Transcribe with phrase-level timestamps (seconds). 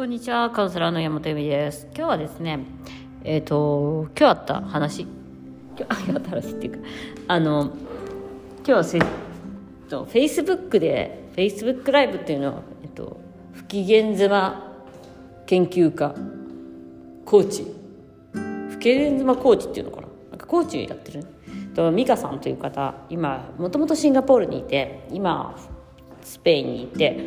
[0.00, 1.86] こんにちは、カウンセラーの山本由美です。
[1.94, 2.60] 今日はですね、
[3.22, 5.02] えっ、と、今日あった話、
[5.76, 6.78] 今日あった話っていうか、
[7.28, 9.04] あの、今日はせ、えっ
[9.90, 13.18] と、Facebook で、Facebook ライブっていうのを、えっと、
[13.52, 14.74] 不機嫌妻
[15.44, 16.14] 研究家、
[17.26, 17.66] コーチ、
[18.70, 20.08] 不機嫌妻コーチっていうのかな？
[20.30, 21.26] なんかコーチやってる、
[21.74, 25.54] と美香さんという方、今、もともとシンガポールにいて、今、
[26.22, 27.20] スペインにいて、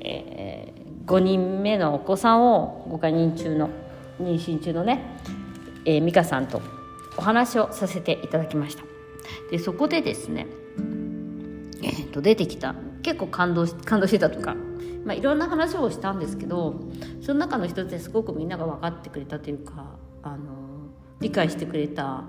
[0.00, 0.73] えー
[1.06, 3.70] 5人目のお子さんをご加妊中の
[4.20, 5.18] 妊娠中のね、
[5.84, 6.62] えー、美香さんと
[7.16, 8.84] お話をさせていただきました。
[9.50, 10.46] でそこでですね、
[11.82, 14.54] えー、と出てきた結構感動し感動してたとか、
[15.04, 16.74] まあ、いろんな話をしたんですけど
[17.20, 20.54] その中の一つですごくみんなが分かってくれたというかあの
[21.20, 22.24] 理解してくれた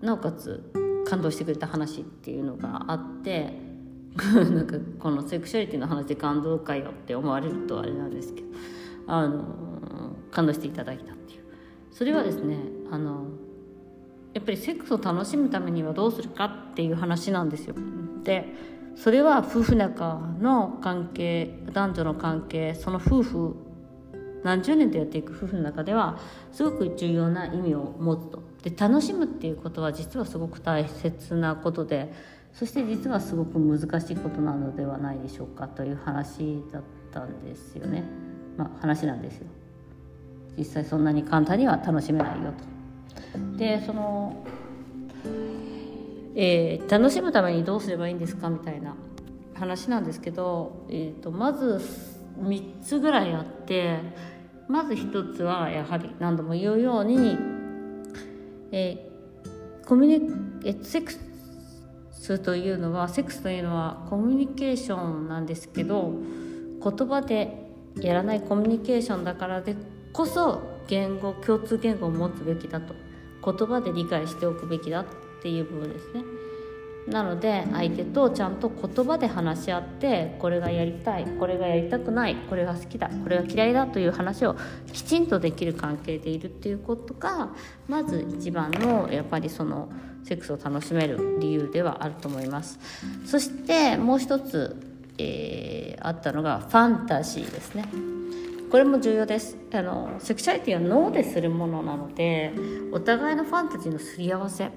[0.00, 0.70] なおかつ
[1.06, 3.67] 感動してくれた話っていうのがあって
[4.54, 8.48] なんかこのセクシャリティの話で感動かよって思われるとあれなんですけど
[9.06, 9.44] あの
[10.30, 11.40] 感動していただいたっていう
[11.90, 12.58] それはですね
[12.90, 13.26] あの
[14.34, 17.74] やっぱりセックスを楽しむためにはどうするかっていう話なんですよ。
[18.24, 18.54] で
[18.94, 23.56] それは夫婦仲の関係男女の関係その夫婦
[24.42, 26.18] 何十年とやっていく夫婦の中では
[26.52, 32.12] すごく重要な意味を持つとで楽しむっていうことは実はすごく大切なことで
[32.58, 38.02] そして実はすごく難しいことなのではないでしょうかという話だったんですよね。
[38.56, 39.46] まあ、話なんですよ。
[40.56, 42.52] 実際そんなに簡単には楽しめないよ
[43.32, 43.56] と。
[43.56, 44.44] でその、
[46.34, 48.96] えー、楽しむためにどうすればいいんですかみたいな
[49.54, 51.80] 話なんですけど、えーと、とまず
[52.40, 54.00] 3つぐらいあって
[54.66, 57.38] まず1つはやはり何度も言うように、
[58.72, 60.30] えー、コミュニ
[60.64, 61.27] えセックス
[62.18, 66.12] するというのはセックスというのはコミュニケーションなんですけど
[66.82, 69.76] 言葉でやらないコミュニケーションだからで
[70.12, 72.94] こそ言語共通言語を持つべきだと
[73.44, 75.06] 言葉で理解しておくべきだっ
[75.42, 76.22] ていう部分ですね。
[77.10, 84.56] なので相手とちゃんと言葉で話し合ってこれがやりたいこれがやりたくないこれが好きだこれが嫌いだという話を
[84.92, 87.50] きちんとできる関係でいるっていうことが
[87.88, 89.88] まず一番のやっぱりその
[90.24, 92.78] セックスを楽しめる理由ではあると思います。
[93.24, 94.76] そしてもう一つ、
[95.16, 97.86] えー、あったのがファンタジーですね。
[98.70, 99.56] これも重要です。
[99.72, 102.52] あのセクシャリティは脳でするものなので
[102.92, 104.70] お互いのファンタジーのすり合わせ。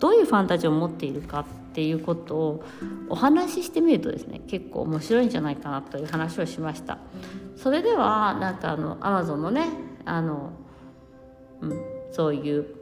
[0.00, 2.64] どういうファンタジーを持っているかっていうことを
[3.08, 6.98] お話ししてみるとですね結構面白いんじゃないかなという話をしました。
[7.56, 9.68] それではなんかあのアマゾンのね
[10.06, 10.50] あの、
[11.60, 12.74] うん、そういう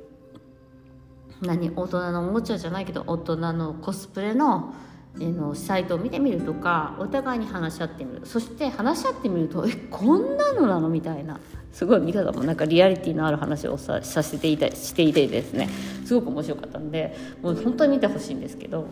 [1.43, 4.73] 何大人のおもちゃじゃないけど大人のコスプレの
[5.21, 8.27] えのサイトを見てみるとかお互いに話し合ってみる。
[8.27, 11.41] そして話し合ってみるとえこんなのなのみたいな
[11.73, 15.69] すごい見方もなんかリアリティのある話をささせていたしていてですね。
[16.05, 18.87] すごく面白かったんでもう本当に見てほしいんですけど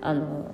[0.00, 0.50] あの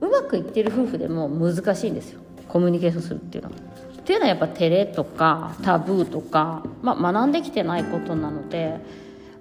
[0.00, 2.20] うまくいってる夫婦でも難しいんですよ。
[2.48, 3.56] コミュニケーションするっていうのは。
[3.56, 8.76] っていうのはやっぱ照れとかタブーとか、まあ、学んできてないことなので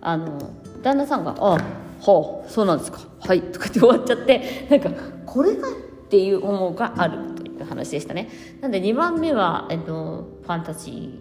[0.02, 0.40] あの
[0.82, 1.58] 旦那さんが「あ
[2.00, 4.90] ほうそうなんですかはい」とかって終わっちゃってなんか
[5.26, 8.30] これかっていう思うがあるという話でしたね。
[8.62, 11.20] なんで2番目は、えっと、ファンタジ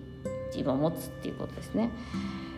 [0.52, 1.90] ーを持つっていうことですね。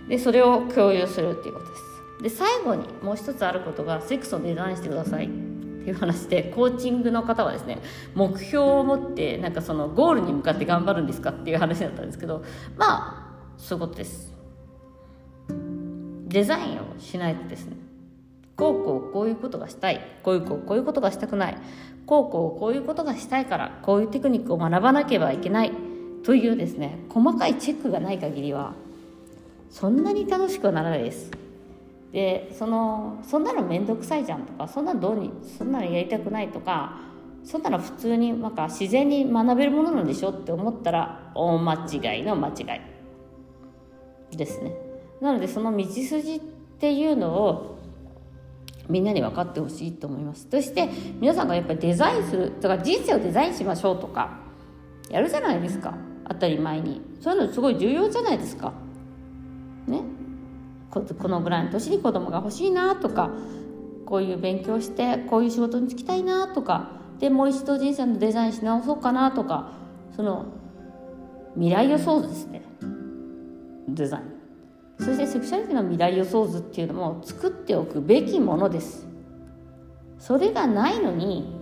[0.08, 1.96] でそれを共有するっていうことです。
[2.22, 7.78] で最後にもう一つあることがセックスをデザインしてくださいっていう話でコーチングの方はですね
[8.14, 12.42] 目標を持ってなんかそのゴールに向かって頑張るんですかっていう話だったんですけど
[12.76, 14.32] まあそういうことです
[16.28, 17.76] デザインをしないとですね
[18.56, 20.00] こうこうこういうことがしたい。
[20.22, 21.58] こういうこうこういうことがしたくない。
[22.06, 25.72] こうこうこういうことがしたいからこういうテクニックを学ばなければいけない。
[26.24, 28.72] というですね細かいチェックがない限りは
[29.70, 31.30] そんなに楽しくはならないです。
[32.12, 36.98] でそのそんなの面倒くさいじゃんとかそんなのどうにそんなのやりたくないとか
[37.44, 40.30] そんなの普通になんか自然に学べるものなんでしょ？
[40.30, 42.80] って思ったら大間違いの間違
[44.32, 44.72] いですね。
[45.20, 46.40] なのでその道筋っ
[46.80, 47.75] ていうのを
[48.88, 50.48] みんなに分かってほしいと思います。
[50.50, 50.88] そして
[51.20, 54.38] 皆さんがやっぱりデザインするとか人生をデザインしましょうとか
[55.10, 55.94] やるじゃないですか。
[56.28, 57.00] 当たり前に。
[57.20, 58.72] そういうのすごい重要じゃないですか。
[59.86, 60.02] ね。
[60.90, 63.30] このぐらいの年に子供が欲しいなとか
[64.06, 69.72] こういう勉強してこういう仕事に就きたいなとかでもう一度人生のデザインし直そうかなとか
[70.14, 70.46] その
[71.54, 72.62] 未来予想図ですね。
[73.88, 74.35] デザイン。
[74.98, 79.06] そしてセクシャリティの未来予想図っていうのも作っておくべきものです。
[80.18, 81.54] それがないのに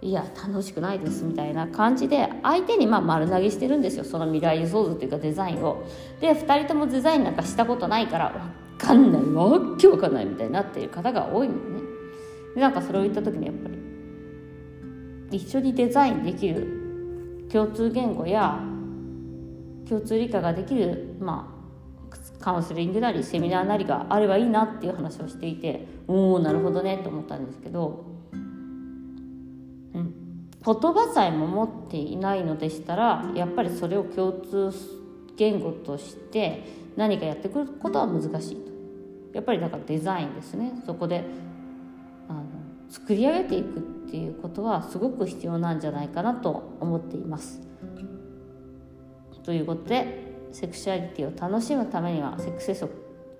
[0.00, 4.04] いや楽しくないですみたいな感じで相手にまあ丸投げしてるんですよ。
[4.04, 5.84] その未来予想図というかデザインを。
[6.20, 8.32] で2人ともデザインなんかしたことないから
[8.78, 9.22] 分かんない。
[9.22, 11.80] わっけ分かんないみたいになっている方が多いのね。
[12.56, 13.78] でなんかそれを言った時にやっぱり
[15.36, 18.58] 一緒にデザインできる共通言語や
[19.88, 21.51] 共通理解ができるまあ
[22.42, 28.36] カウンセリングなりセミナーなりがあればいいなっていう話をしていておおなるほどねと思ったんですけどう
[29.98, 30.14] ん。
[30.64, 34.70] 言葉さえも持っていないのでしたらやっぱりそれを共通
[35.36, 36.64] 言語として
[36.96, 38.72] 何かやってくることは難しいと。
[39.32, 40.72] やっぱりだからデザインですね。
[40.84, 41.24] そこで
[42.28, 42.42] あの
[42.90, 43.80] 作り上げていくっ
[44.10, 47.60] ていうことはすごく必要なんじゃないかなと思っています。
[49.42, 50.21] ということで
[50.52, 52.88] セクシュアリティを楽しむためにはセックス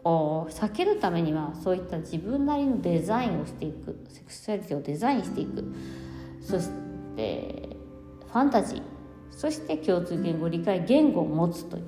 [0.05, 5.75] を避けるためにはそういった自分なりのデザインをしていくセクシュアリティをデザインしていく
[6.41, 6.69] そし
[7.17, 7.69] て
[8.26, 8.82] ファンタジー
[9.31, 11.85] そして共通言語理解言語を持つという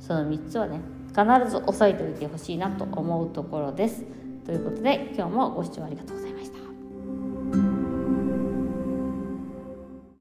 [0.00, 4.04] その3つはね必ず押さえておいてほしいなと思うところです。
[4.44, 6.37] ということで今日もご視聴ありがとうございます。